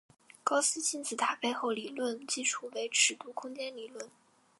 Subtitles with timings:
[0.43, 4.09] 高斯金字塔背后的理论基础为尺度空间理论。